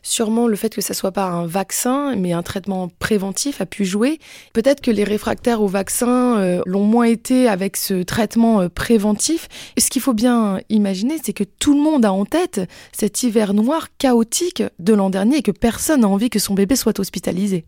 Sûrement 0.08 0.46
le 0.46 0.54
fait 0.54 0.72
que 0.72 0.80
ça 0.80 0.94
soit 0.94 1.10
pas 1.10 1.24
un 1.24 1.46
vaccin, 1.46 2.14
mais 2.14 2.32
un 2.32 2.44
traitement 2.44 2.88
préventif 3.00 3.60
a 3.60 3.66
pu 3.66 3.84
jouer. 3.84 4.20
Peut-être 4.52 4.80
que 4.80 4.92
les 4.92 5.02
réfractaires 5.02 5.60
au 5.60 5.66
vaccin 5.66 6.38
euh, 6.38 6.62
l'ont 6.64 6.84
moins 6.84 7.06
été 7.06 7.48
avec 7.48 7.76
ce 7.76 8.04
traitement 8.04 8.60
euh, 8.60 8.68
préventif. 8.68 9.48
Et 9.76 9.80
ce 9.80 9.90
qu'il 9.90 10.00
faut 10.00 10.14
bien 10.14 10.60
imaginer, 10.68 11.16
c'est 11.20 11.32
que 11.32 11.42
tout 11.42 11.74
le 11.74 11.80
monde 11.80 12.04
a 12.04 12.12
en 12.12 12.24
tête 12.24 12.60
cet 12.92 13.24
hiver 13.24 13.52
noir 13.52 13.88
chaotique 13.98 14.62
de 14.78 14.94
l'an 14.94 15.10
dernier 15.10 15.38
et 15.38 15.42
que 15.42 15.50
personne 15.50 16.02
n'a 16.02 16.08
envie 16.08 16.30
que 16.30 16.38
son 16.38 16.54
bébé 16.54 16.76
soit 16.76 17.00
hospitalisé. 17.00 17.64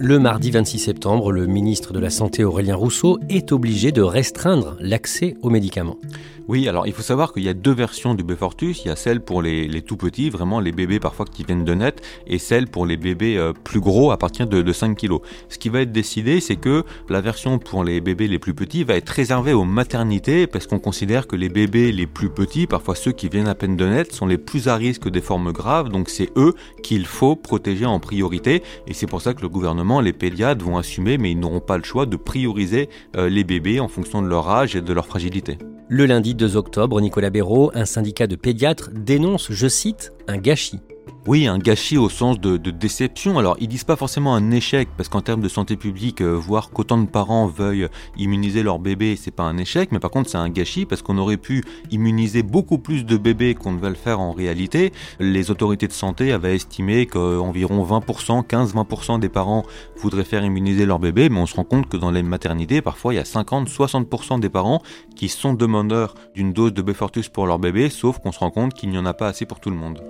Le 0.00 0.18
mardi 0.18 0.50
26 0.50 0.80
septembre, 0.80 1.32
le 1.32 1.46
ministre 1.46 1.94
de 1.94 1.98
la 1.98 2.10
Santé 2.10 2.44
Aurélien 2.44 2.76
Rousseau 2.76 3.18
est 3.30 3.52
obligé 3.52 3.90
de 3.90 4.02
restreindre 4.02 4.76
l'accès 4.80 5.34
aux 5.40 5.50
médicaments. 5.50 5.96
Oui, 6.48 6.66
alors 6.66 6.86
il 6.86 6.94
faut 6.94 7.02
savoir 7.02 7.34
qu'il 7.34 7.42
y 7.42 7.48
a 7.50 7.52
deux 7.52 7.74
versions 7.74 8.14
du 8.14 8.24
Befortus. 8.24 8.82
Il 8.82 8.88
y 8.88 8.90
a 8.90 8.96
celle 8.96 9.20
pour 9.20 9.42
les, 9.42 9.82
tout 9.82 9.98
petits, 9.98 10.30
vraiment 10.30 10.60
les 10.60 10.72
bébés 10.72 10.98
parfois 10.98 11.26
qui 11.26 11.44
viennent 11.44 11.66
de 11.66 11.74
naître, 11.74 12.02
et 12.26 12.38
celle 12.38 12.68
pour 12.68 12.86
les 12.86 12.96
bébés 12.96 13.36
euh, 13.36 13.52
plus 13.52 13.80
gros 13.80 14.12
à 14.12 14.16
partir 14.16 14.46
de, 14.46 14.62
de 14.62 14.72
5 14.72 14.96
kg. 14.96 15.18
Ce 15.50 15.58
qui 15.58 15.68
va 15.68 15.82
être 15.82 15.92
décidé, 15.92 16.40
c'est 16.40 16.56
que 16.56 16.84
la 17.10 17.20
version 17.20 17.58
pour 17.58 17.84
les 17.84 18.00
bébés 18.00 18.28
les 18.28 18.38
plus 18.38 18.54
petits 18.54 18.82
va 18.82 18.94
être 18.94 19.10
réservée 19.10 19.52
aux 19.52 19.64
maternités, 19.64 20.46
parce 20.46 20.66
qu'on 20.66 20.78
considère 20.78 21.26
que 21.26 21.36
les 21.36 21.50
bébés 21.50 21.92
les 21.92 22.06
plus 22.06 22.30
petits, 22.30 22.66
parfois 22.66 22.94
ceux 22.94 23.12
qui 23.12 23.28
viennent 23.28 23.48
à 23.48 23.54
peine 23.54 23.76
de 23.76 23.84
naître, 23.84 24.14
sont 24.14 24.26
les 24.26 24.38
plus 24.38 24.68
à 24.68 24.76
risque 24.76 25.10
des 25.10 25.20
formes 25.20 25.52
graves, 25.52 25.90
donc 25.90 26.08
c'est 26.08 26.30
eux 26.38 26.54
qu'il 26.82 27.04
faut 27.04 27.36
protéger 27.36 27.84
en 27.84 28.00
priorité, 28.00 28.62
et 28.86 28.94
c'est 28.94 29.06
pour 29.06 29.20
ça 29.20 29.34
que 29.34 29.42
le 29.42 29.50
gouvernement, 29.50 30.00
les 30.00 30.14
pédiatres 30.14 30.64
vont 30.64 30.78
assumer, 30.78 31.18
mais 31.18 31.30
ils 31.30 31.38
n'auront 31.38 31.60
pas 31.60 31.76
le 31.76 31.84
choix 31.84 32.06
de 32.06 32.16
prioriser 32.16 32.88
euh, 33.18 33.28
les 33.28 33.44
bébés 33.44 33.80
en 33.80 33.88
fonction 33.88 34.22
de 34.22 34.28
leur 34.28 34.48
âge 34.48 34.76
et 34.76 34.80
de 34.80 34.92
leur 34.94 35.04
fragilité. 35.04 35.58
Le 35.90 36.04
lundi 36.04 36.34
2 36.34 36.56
octobre, 36.56 37.00
Nicolas 37.00 37.30
Béraud, 37.30 37.70
un 37.72 37.86
syndicat 37.86 38.26
de 38.26 38.36
pédiatres, 38.36 38.90
dénonce, 38.92 39.50
je 39.50 39.68
cite, 39.68 40.12
un 40.26 40.36
gâchis. 40.36 40.80
Oui, 41.26 41.46
un 41.46 41.58
gâchis 41.58 41.98
au 41.98 42.08
sens 42.08 42.40
de, 42.40 42.56
déception. 42.56 43.38
Alors, 43.38 43.56
ils 43.60 43.68
disent 43.68 43.84
pas 43.84 43.96
forcément 43.96 44.34
un 44.34 44.50
échec, 44.50 44.88
parce 44.96 45.08
qu'en 45.08 45.20
termes 45.20 45.42
de 45.42 45.48
santé 45.48 45.76
publique, 45.76 46.22
euh, 46.22 46.32
voir 46.32 46.70
qu'autant 46.70 46.96
de 46.96 47.06
parents 47.06 47.46
veuillent 47.46 47.88
immuniser 48.16 48.62
leur 48.62 48.78
bébé, 48.78 49.14
c'est 49.16 49.30
pas 49.30 49.42
un 49.42 49.58
échec, 49.58 49.92
mais 49.92 49.98
par 49.98 50.10
contre, 50.10 50.30
c'est 50.30 50.38
un 50.38 50.48
gâchis, 50.48 50.86
parce 50.86 51.02
qu'on 51.02 51.18
aurait 51.18 51.36
pu 51.36 51.62
immuniser 51.90 52.42
beaucoup 52.42 52.78
plus 52.78 53.04
de 53.04 53.16
bébés 53.16 53.54
qu'on 53.54 53.72
ne 53.72 53.78
va 53.78 53.90
le 53.90 53.94
faire 53.94 54.20
en 54.20 54.32
réalité. 54.32 54.92
Les 55.20 55.50
autorités 55.50 55.86
de 55.86 55.92
santé 55.92 56.32
avaient 56.32 56.54
estimé 56.54 57.06
qu'environ 57.06 57.84
20%, 57.84 58.46
15-20% 58.46 59.20
des 59.20 59.28
parents 59.28 59.64
voudraient 59.96 60.24
faire 60.24 60.44
immuniser 60.44 60.86
leur 60.86 60.98
bébé, 60.98 61.28
mais 61.28 61.40
on 61.40 61.46
se 61.46 61.56
rend 61.56 61.64
compte 61.64 61.88
que 61.88 61.98
dans 61.98 62.10
les 62.10 62.22
maternités, 62.22 62.80
parfois, 62.80 63.12
il 63.12 63.16
y 63.16 63.20
a 63.20 63.24
50-60% 63.24 64.40
des 64.40 64.48
parents 64.48 64.82
qui 65.14 65.28
sont 65.28 65.52
demandeurs 65.52 66.14
d'une 66.34 66.52
dose 66.52 66.72
de 66.72 66.82
Befortus 66.82 67.28
pour 67.28 67.46
leur 67.46 67.58
bébé, 67.58 67.90
sauf 67.90 68.18
qu'on 68.18 68.32
se 68.32 68.38
rend 68.38 68.50
compte 68.50 68.72
qu'il 68.72 68.88
n'y 68.90 68.98
en 68.98 69.06
a 69.06 69.14
pas 69.14 69.28
assez 69.28 69.44
pour 69.44 69.60
tout 69.60 69.70
le 69.70 69.76
monde. 69.76 70.00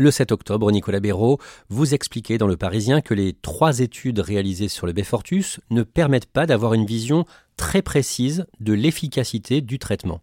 Le 0.00 0.10
7 0.10 0.32
octobre, 0.32 0.72
Nicolas 0.72 0.98
Béraud, 0.98 1.36
vous 1.68 1.92
expliquait 1.92 2.38
dans 2.38 2.46
Le 2.46 2.56
Parisien 2.56 3.02
que 3.02 3.12
les 3.12 3.34
trois 3.34 3.80
études 3.80 4.18
réalisées 4.18 4.68
sur 4.68 4.86
le 4.86 4.94
Befortus 4.94 5.60
ne 5.68 5.82
permettent 5.82 6.24
pas 6.24 6.46
d'avoir 6.46 6.72
une 6.72 6.86
vision 6.86 7.26
très 7.58 7.82
précise 7.82 8.46
de 8.60 8.72
l'efficacité 8.72 9.60
du 9.60 9.78
traitement 9.78 10.22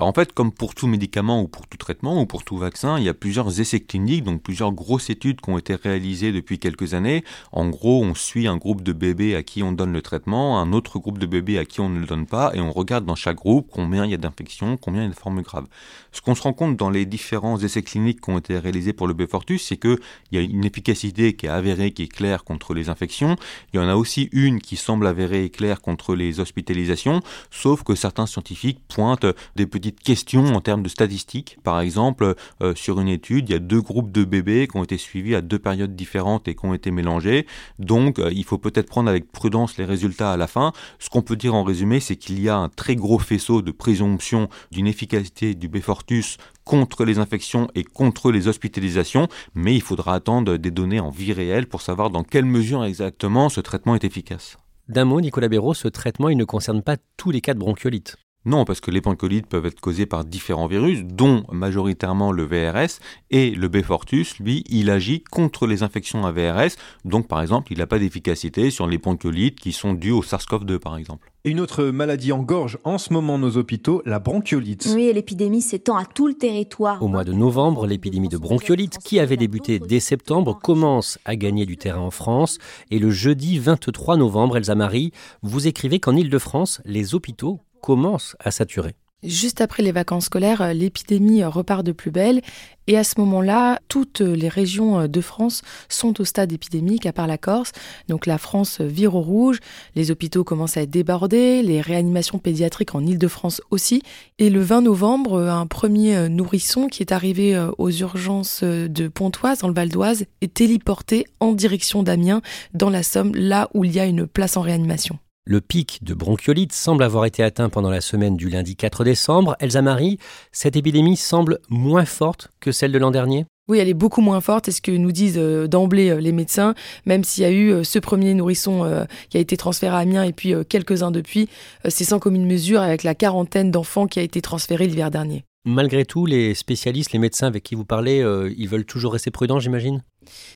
en 0.00 0.12
fait, 0.12 0.32
comme 0.32 0.50
pour 0.50 0.74
tout 0.74 0.86
médicament 0.86 1.40
ou 1.40 1.48
pour 1.48 1.66
tout 1.66 1.78
traitement 1.78 2.20
ou 2.20 2.26
pour 2.26 2.42
tout 2.42 2.56
vaccin, 2.56 2.98
il 2.98 3.04
y 3.04 3.08
a 3.08 3.14
plusieurs 3.14 3.60
essais 3.60 3.80
cliniques, 3.80 4.24
donc 4.24 4.42
plusieurs 4.42 4.72
grosses 4.72 5.08
études 5.08 5.40
qui 5.40 5.50
ont 5.50 5.58
été 5.58 5.76
réalisées 5.76 6.32
depuis 6.32 6.58
quelques 6.58 6.94
années. 6.94 7.22
En 7.52 7.68
gros, 7.68 8.02
on 8.02 8.14
suit 8.14 8.48
un 8.48 8.56
groupe 8.56 8.82
de 8.82 8.92
bébés 8.92 9.36
à 9.36 9.42
qui 9.42 9.62
on 9.62 9.72
donne 9.72 9.92
le 9.92 10.02
traitement, 10.02 10.60
un 10.60 10.72
autre 10.72 10.98
groupe 10.98 11.18
de 11.18 11.26
bébés 11.26 11.58
à 11.58 11.64
qui 11.64 11.80
on 11.80 11.88
ne 11.88 12.00
le 12.00 12.06
donne 12.06 12.26
pas, 12.26 12.52
et 12.54 12.60
on 12.60 12.72
regarde 12.72 13.04
dans 13.04 13.14
chaque 13.14 13.36
groupe 13.36 13.68
combien 13.70 14.04
il 14.04 14.10
y 14.10 14.14
a 14.14 14.18
d'infections, 14.18 14.76
combien 14.76 15.02
il 15.02 15.04
y 15.04 15.08
a 15.08 15.14
de 15.14 15.18
formes 15.18 15.42
graves. 15.42 15.66
Ce 16.10 16.20
qu'on 16.20 16.34
se 16.34 16.42
rend 16.42 16.52
compte 16.52 16.76
dans 16.76 16.90
les 16.90 17.06
différents 17.06 17.58
essais 17.58 17.82
cliniques 17.82 18.20
qui 18.20 18.30
ont 18.30 18.38
été 18.38 18.58
réalisés 18.58 18.92
pour 18.92 19.06
le 19.06 19.14
Befortus, 19.14 19.64
c'est 19.64 19.76
qu'il 19.76 19.98
y 20.32 20.38
a 20.38 20.40
une 20.40 20.64
efficacité 20.64 21.34
qui 21.34 21.46
est 21.46 21.50
avérée, 21.50 21.92
qui 21.92 22.04
est 22.04 22.08
claire 22.08 22.42
contre 22.42 22.74
les 22.74 22.88
infections. 22.88 23.36
Il 23.72 23.76
y 23.76 23.82
en 23.82 23.88
a 23.88 23.94
aussi 23.94 24.28
une 24.32 24.60
qui 24.60 24.76
semble 24.76 25.06
avérée 25.06 25.44
et 25.44 25.50
claire 25.50 25.80
contre 25.80 26.16
les 26.16 26.40
hospitalisations, 26.40 27.20
sauf 27.50 27.84
que 27.84 27.94
certains 27.94 28.26
scientifiques 28.26 28.80
pointent 28.88 29.26
des 29.56 29.66
petits 29.66 29.83
question 29.92 30.44
en 30.54 30.60
termes 30.60 30.82
de 30.82 30.88
statistiques. 30.88 31.58
Par 31.62 31.80
exemple, 31.80 32.34
euh, 32.62 32.74
sur 32.74 33.00
une 33.00 33.08
étude, 33.08 33.48
il 33.48 33.52
y 33.52 33.56
a 33.56 33.58
deux 33.58 33.80
groupes 33.80 34.12
de 34.12 34.24
bébés 34.24 34.68
qui 34.68 34.76
ont 34.76 34.84
été 34.84 34.98
suivis 34.98 35.34
à 35.34 35.40
deux 35.40 35.58
périodes 35.58 35.94
différentes 35.94 36.48
et 36.48 36.54
qui 36.54 36.64
ont 36.64 36.74
été 36.74 36.90
mélangés. 36.90 37.46
Donc, 37.78 38.18
euh, 38.18 38.30
il 38.32 38.44
faut 38.44 38.58
peut-être 38.58 38.88
prendre 38.88 39.08
avec 39.08 39.30
prudence 39.30 39.76
les 39.78 39.84
résultats 39.84 40.32
à 40.32 40.36
la 40.36 40.46
fin. 40.46 40.72
Ce 40.98 41.10
qu'on 41.10 41.22
peut 41.22 41.36
dire 41.36 41.54
en 41.54 41.64
résumé, 41.64 42.00
c'est 42.00 42.16
qu'il 42.16 42.40
y 42.40 42.48
a 42.48 42.56
un 42.56 42.68
très 42.68 42.96
gros 42.96 43.18
faisceau 43.18 43.62
de 43.62 43.70
présomption 43.70 44.48
d'une 44.70 44.86
efficacité 44.86 45.54
du 45.54 45.68
Befortus 45.68 46.38
contre 46.64 47.04
les 47.04 47.18
infections 47.18 47.68
et 47.74 47.84
contre 47.84 48.32
les 48.32 48.48
hospitalisations, 48.48 49.28
mais 49.54 49.74
il 49.74 49.82
faudra 49.82 50.14
attendre 50.14 50.56
des 50.56 50.70
données 50.70 51.00
en 51.00 51.10
vie 51.10 51.32
réelle 51.32 51.66
pour 51.66 51.82
savoir 51.82 52.10
dans 52.10 52.24
quelle 52.24 52.46
mesure 52.46 52.84
exactement 52.84 53.48
ce 53.48 53.60
traitement 53.60 53.94
est 53.94 54.04
efficace. 54.04 54.56
D'un 54.88 55.04
mot, 55.04 55.20
Nicolas 55.20 55.48
Béraud, 55.48 55.74
ce 55.74 55.88
traitement 55.88 56.28
il 56.28 56.36
ne 56.36 56.44
concerne 56.44 56.82
pas 56.82 56.96
tous 57.16 57.30
les 57.30 57.40
cas 57.40 57.54
de 57.54 57.58
bronchiolite. 57.58 58.16
Non, 58.46 58.64
parce 58.66 58.80
que 58.80 58.90
les 58.90 59.00
pancolites 59.00 59.46
peuvent 59.46 59.64
être 59.64 59.80
causés 59.80 60.04
par 60.04 60.24
différents 60.24 60.66
virus, 60.66 61.02
dont 61.02 61.44
majoritairement 61.50 62.30
le 62.30 62.44
VRS, 62.44 63.00
et 63.30 63.50
le 63.50 63.68
Befortus, 63.68 64.38
lui, 64.38 64.64
il 64.68 64.90
agit 64.90 65.22
contre 65.22 65.66
les 65.66 65.82
infections 65.82 66.26
à 66.26 66.32
VRS, 66.32 66.76
donc 67.06 67.26
par 67.26 67.40
exemple, 67.40 67.72
il 67.72 67.78
n'a 67.78 67.86
pas 67.86 67.98
d'efficacité 67.98 68.70
sur 68.70 68.86
les 68.86 68.98
pancolites 68.98 69.58
qui 69.58 69.72
sont 69.72 69.94
dues 69.94 70.10
au 70.10 70.22
SARS-CoV-2 70.22 70.78
par 70.78 70.98
exemple. 70.98 71.30
Une 71.46 71.60
autre 71.60 71.84
maladie 71.84 72.32
engorge 72.32 72.78
en 72.84 72.96
ce 72.96 73.12
moment 73.12 73.38
nos 73.38 73.56
hôpitaux, 73.56 74.02
la 74.06 74.18
bronchiolite. 74.18 74.88
Oui, 74.94 75.10
l'épidémie 75.12 75.60
s'étend 75.60 75.96
à 75.96 76.04
tout 76.06 76.26
le 76.26 76.34
territoire. 76.34 77.02
Au 77.02 77.08
mois 77.08 77.24
de 77.24 77.32
novembre, 77.32 77.86
l'épidémie 77.86 78.30
de 78.30 78.38
bronchiolite, 78.38 78.98
qui 78.98 79.20
avait 79.20 79.36
débuté 79.36 79.78
dès 79.78 80.00
septembre, 80.00 80.58
commence 80.62 81.18
à 81.24 81.36
gagner 81.36 81.66
du 81.66 81.76
terrain 81.76 82.00
en 82.00 82.10
France. 82.10 82.58
Et 82.90 82.98
le 82.98 83.10
jeudi 83.10 83.58
23 83.58 84.16
novembre, 84.16 84.56
Elsa 84.56 84.74
Marie, 84.74 85.12
vous 85.42 85.66
écrivez 85.66 86.00
qu'en 86.00 86.16
Ile-de-France, 86.16 86.80
les 86.86 87.14
hôpitaux 87.14 87.60
commence 87.84 88.34
à 88.40 88.50
saturer. 88.50 88.94
Juste 89.22 89.60
après 89.60 89.82
les 89.82 89.92
vacances 89.92 90.26
scolaires, 90.26 90.62
euh, 90.62 90.72
l'épidémie 90.72 91.42
euh, 91.42 91.50
repart 91.50 91.84
de 91.84 91.92
plus 91.92 92.10
belle 92.10 92.40
et 92.86 92.96
à 92.96 93.04
ce 93.04 93.14
moment-là, 93.20 93.78
toutes 93.88 94.20
les 94.20 94.48
régions 94.48 95.00
euh, 95.00 95.06
de 95.06 95.20
France 95.20 95.60
sont 95.90 96.18
au 96.18 96.24
stade 96.24 96.52
épidémique, 96.52 97.04
à 97.04 97.12
part 97.12 97.26
la 97.26 97.36
Corse. 97.36 97.72
Donc 98.08 98.24
la 98.24 98.38
France 98.38 98.80
vire 98.80 99.14
au 99.14 99.20
rouge, 99.20 99.60
les 99.96 100.10
hôpitaux 100.10 100.44
commencent 100.44 100.78
à 100.78 100.82
être 100.82 100.90
débordés, 100.90 101.62
les 101.62 101.82
réanimations 101.82 102.38
pédiatriques 102.38 102.94
en 102.94 103.04
Ile-de-France 103.04 103.60
aussi. 103.70 104.02
Et 104.38 104.48
le 104.48 104.60
20 104.60 104.80
novembre, 104.82 105.38
un 105.38 105.66
premier 105.66 106.28
nourrisson 106.30 106.88
qui 106.88 107.02
est 107.02 107.12
arrivé 107.12 107.58
aux 107.78 107.90
urgences 107.90 108.62
de 108.62 109.08
Pontoise, 109.08 109.58
dans 109.58 109.68
le 109.68 109.74
Val 109.74 109.88
d'Oise, 109.88 110.24
est 110.40 110.54
téléporté 110.54 111.26
en 111.40 111.52
direction 111.52 112.02
d'Amiens, 112.02 112.42
dans 112.72 112.90
la 112.90 113.02
Somme, 113.02 113.34
là 113.34 113.68
où 113.74 113.84
il 113.84 113.92
y 113.92 114.00
a 114.00 114.06
une 114.06 114.26
place 114.26 114.56
en 114.56 114.62
réanimation. 114.62 115.18
Le 115.46 115.60
pic 115.60 116.02
de 116.02 116.14
bronchiolite 116.14 116.72
semble 116.72 117.02
avoir 117.02 117.26
été 117.26 117.42
atteint 117.42 117.68
pendant 117.68 117.90
la 117.90 118.00
semaine 118.00 118.34
du 118.34 118.48
lundi 118.48 118.76
4 118.76 119.04
décembre. 119.04 119.56
Elsa 119.60 119.82
Marie, 119.82 120.18
cette 120.52 120.74
épidémie 120.74 121.18
semble 121.18 121.58
moins 121.68 122.06
forte 122.06 122.50
que 122.60 122.72
celle 122.72 122.92
de 122.92 122.98
l'an 122.98 123.10
dernier? 123.10 123.44
Oui, 123.68 123.78
elle 123.78 123.90
est 123.90 123.94
beaucoup 123.94 124.22
moins 124.22 124.40
forte, 124.40 124.64
c'est 124.64 124.72
ce 124.72 124.80
que 124.80 124.90
nous 124.90 125.12
disent 125.12 125.36
euh, 125.36 125.66
d'emblée 125.66 126.08
euh, 126.08 126.18
les 126.18 126.32
médecins, 126.32 126.74
même 127.04 127.24
s'il 127.24 127.42
y 127.42 127.46
a 127.46 127.50
eu 127.50 127.72
euh, 127.72 127.84
ce 127.84 127.98
premier 127.98 128.32
nourrisson 128.32 129.06
qui 129.28 129.36
a 129.36 129.40
été 129.40 129.58
transféré 129.58 129.94
à 129.94 129.98
Amiens 129.98 130.22
et 130.22 130.32
puis 130.32 130.54
quelques-uns 130.66 131.10
depuis, 131.10 131.50
c'est 131.88 132.04
sans 132.04 132.18
commune 132.18 132.46
mesure 132.46 132.80
avec 132.80 133.02
la 133.02 133.14
quarantaine 133.14 133.70
d'enfants 133.70 134.06
qui 134.06 134.20
a 134.20 134.22
été 134.22 134.40
transférée 134.40 134.86
l'hiver 134.86 135.10
dernier. 135.10 135.44
Malgré 135.66 136.06
tout, 136.06 136.24
les 136.24 136.54
spécialistes, 136.54 137.12
les 137.12 137.18
médecins 137.18 137.48
avec 137.48 137.62
qui 137.62 137.74
vous 137.74 137.84
parlez, 137.84 138.24
ils 138.56 138.68
veulent 138.68 138.84
toujours 138.86 139.12
rester 139.12 139.30
prudents, 139.30 139.60
j'imagine? 139.60 140.02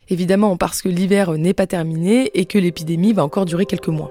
Évidemment, 0.09 0.57
parce 0.57 0.80
que 0.80 0.88
l'hiver 0.88 1.33
n'est 1.33 1.54
pas 1.54 1.66
terminé 1.66 2.30
et 2.33 2.47
que 2.47 2.59
l'épidémie 2.59 3.12
va 3.12 3.25
encore 3.25 3.45
durer 3.45 3.66
quelques 3.66 3.88
mois. 3.88 4.11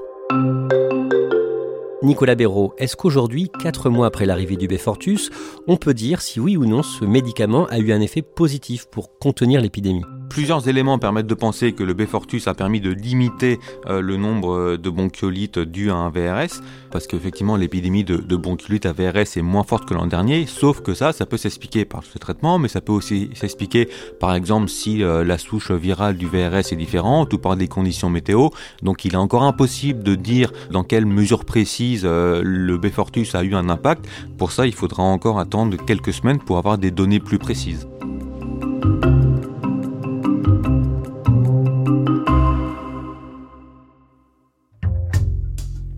Nicolas 2.08 2.36
Béraud, 2.36 2.74
est-ce 2.78 2.96
qu'aujourd'hui, 2.96 3.52
quatre 3.62 3.90
mois 3.90 4.08
après 4.08 4.26
l'arrivée 4.26 4.56
du 4.56 4.70
Befortus, 4.70 5.30
on 5.68 5.76
peut 5.76 5.94
dire 5.94 6.22
si 6.22 6.40
oui 6.40 6.56
ou 6.56 6.66
non 6.66 6.82
ce 6.82 7.04
médicament 7.04 7.68
a 7.68 7.80
eu 7.80 7.92
un 7.92 8.00
effet 8.00 8.22
positif 8.22 8.86
pour 8.86 9.20
contenir 9.20 9.60
l'épidémie? 9.60 10.06
Plusieurs 10.30 10.68
éléments 10.68 11.00
permettent 11.00 11.28
de 11.28 11.34
penser 11.34 11.74
que 11.74 11.84
le 11.84 11.94
Befortus 11.94 12.48
a 12.48 12.54
permis 12.54 12.82
de 12.82 12.92
limiter 12.92 13.60
euh, 13.88 14.02
le 14.02 14.18
nombre 14.18 14.54
euh, 14.54 14.78
de 14.78 14.90
bronchiolites 14.90 15.60
dus 15.60 15.90
à 15.90 15.96
un 15.96 16.10
VRS, 16.10 16.62
parce 16.92 17.08
qu'effectivement 17.08 17.56
l'épidémie 17.56 18.04
de, 18.04 18.18
de 18.18 18.88
à 18.88 18.92
VRS 18.92 19.38
est 19.38 19.42
moins 19.42 19.64
forte 19.64 19.88
que 19.88 19.94
l'an 19.94 20.06
dernier, 20.06 20.46
sauf 20.46 20.82
que 20.82 20.94
ça, 20.94 21.14
ça 21.14 21.26
peut 21.26 21.38
s'expliquer 21.38 21.86
par 21.86 22.04
ce 22.04 22.18
traitement, 22.18 22.60
mais 22.60 22.68
ça 22.68 22.82
peut 22.82 22.92
aussi 22.92 23.30
s'expliquer 23.34 23.90
par 24.20 24.34
exemple 24.34 24.70
si 24.70 25.04
euh, 25.04 25.24
la 25.24 25.38
souche 25.38 25.72
virale 25.72 26.18
du 26.18 26.28
VRS 26.28 26.72
est 26.72 26.78
différente 26.78 27.34
ou 27.34 27.38
par 27.38 27.56
des 27.56 27.68
conditions 27.68 28.10
météo. 28.10 28.50
Donc 28.84 29.06
il 29.06 29.14
est 29.14 29.18
encore 29.18 29.44
impossible 29.44 30.04
de 30.04 30.16
dire 30.16 30.52
dans 30.72 30.84
quelle 30.84 31.06
mesure 31.06 31.46
précise 31.46 32.06
le 32.06 32.78
Befortus 32.78 33.34
a 33.36 33.44
eu 33.44 33.56
un 33.56 33.70
impact. 33.70 34.06
Pour 34.38 34.52
ça, 34.52 34.68
il 34.68 34.74
faudra 34.74 35.04
encore 35.04 35.40
attendre 35.40 35.78
quelques 35.86 36.14
semaines 36.14 36.40
pour 36.40 36.58
avoir 36.58 36.78
des 36.78 36.92
données 36.92 37.20
plus 37.20 37.40
précises. 37.40 37.88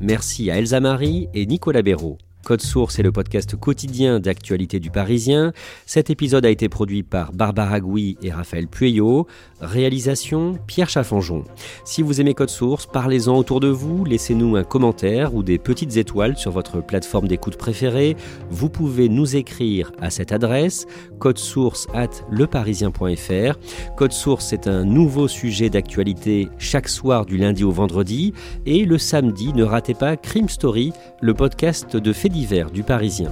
Merci 0.01 0.49
à 0.49 0.57
Elsa 0.57 0.79
Marie 0.79 1.27
et 1.33 1.45
Nicolas 1.45 1.81
Béraud. 1.81 2.17
Code 2.49 2.61
Source 2.61 2.97
est 2.97 3.03
le 3.03 3.11
podcast 3.11 3.55
quotidien 3.55 4.19
d'actualité 4.19 4.79
du 4.79 4.89
Parisien. 4.89 5.53
Cet 5.85 6.09
épisode 6.09 6.47
a 6.47 6.49
été 6.49 6.67
produit 6.67 7.03
par 7.03 7.31
Barbara 7.31 7.79
Gouy 7.79 8.17
et 8.23 8.31
Raphaël 8.31 8.67
Pueyo. 8.67 9.27
Réalisation 9.61 10.57
Pierre 10.65 10.89
Chaffanjon. 10.89 11.43
Si 11.85 12.01
vous 12.01 12.19
aimez 12.21 12.33
Code 12.33 12.49
Source, 12.49 12.87
parlez-en 12.87 13.37
autour 13.37 13.59
de 13.59 13.67
vous, 13.67 14.03
laissez-nous 14.03 14.55
un 14.55 14.63
commentaire 14.63 15.35
ou 15.35 15.43
des 15.43 15.59
petites 15.59 15.97
étoiles 15.97 16.37
sur 16.37 16.49
votre 16.49 16.81
plateforme 16.81 17.27
d'écoute 17.27 17.55
préférée. 17.55 18.17
Vous 18.49 18.69
pouvez 18.69 19.09
nous 19.09 19.35
écrire 19.35 19.91
à 20.01 20.09
cette 20.09 20.31
adresse 20.31 20.87
source 21.35 21.87
at 21.93 22.09
leparisien.fr. 22.31 23.59
Code 23.95 24.11
Source 24.11 24.47
c'est 24.47 24.67
un 24.67 24.85
nouveau 24.85 25.27
sujet 25.27 25.69
d'actualité 25.69 26.47
chaque 26.57 26.87
soir 26.87 27.27
du 27.27 27.37
lundi 27.37 27.63
au 27.63 27.71
vendredi 27.71 28.33
et 28.65 28.85
le 28.85 28.97
samedi 28.97 29.53
ne 29.53 29.63
ratez 29.63 29.93
pas 29.93 30.17
Crime 30.17 30.49
Story, 30.49 30.93
le 31.21 31.35
podcast 31.35 31.95
de 31.95 32.13
faits 32.13 32.31
du 32.71 32.83
Parisien. 32.83 33.31